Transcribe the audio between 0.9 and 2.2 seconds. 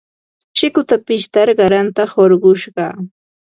pishtar qaranta